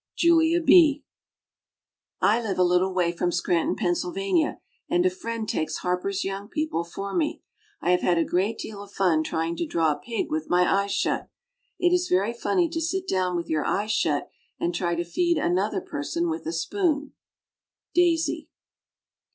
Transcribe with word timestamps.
JULIA 0.17 0.61
B. 0.61 1.03
I 2.21 2.41
live 2.41 2.57
a 2.57 2.63
little 2.63 2.91
way 2.91 3.11
from 3.11 3.31
Scranton, 3.31 3.75
Pennsylvania, 3.75 4.59
and 4.89 5.05
a 5.05 5.11
friend 5.11 5.47
takes 5.47 5.77
Harper's 5.77 6.23
Young 6.23 6.47
People 6.47 6.83
for 6.83 7.13
me. 7.13 7.43
I 7.81 7.91
have 7.91 8.01
had 8.01 8.17
a 8.17 8.25
great 8.25 8.57
deal 8.57 8.81
of 8.81 8.91
fun 8.91 9.21
trying 9.21 9.55
to 9.57 9.67
draw 9.67 9.91
a 9.91 9.99
pig 10.03 10.31
with 10.31 10.49
my 10.49 10.63
eyes 10.67 10.91
shut. 10.91 11.29
It 11.77 11.93
is 11.93 12.07
very 12.09 12.33
funny 12.33 12.67
to 12.69 12.81
sit 12.81 13.07
down 13.07 13.35
with 13.35 13.47
your 13.47 13.63
eyes 13.63 13.91
shut 13.91 14.27
and 14.59 14.73
try 14.73 14.95
to 14.95 15.03
feed 15.05 15.37
another 15.37 15.81
person 15.81 16.31
with 16.31 16.47
a 16.47 16.51
spoon. 16.51 17.13
DAISY. 17.93 18.49